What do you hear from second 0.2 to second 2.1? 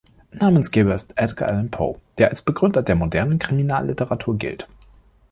Namensgeber ist Edgar Allan Poe,